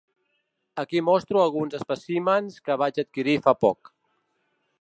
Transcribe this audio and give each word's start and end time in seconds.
Aquí 0.83 1.01
mostro 1.09 1.43
alguns 1.43 1.77
espècimens 1.81 2.57
que 2.69 2.81
vaig 2.85 3.01
adquirir 3.05 3.39
fa 3.47 3.57
poc. 3.67 3.97